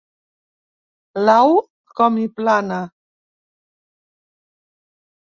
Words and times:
L'au, 1.27 1.53
com 1.99 2.17
hi 2.21 2.23
plana—. 2.39 2.79